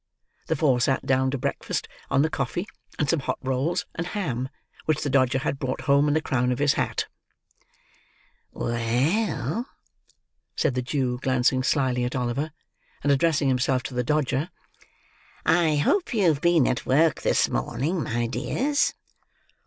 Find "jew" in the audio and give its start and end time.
10.81-11.19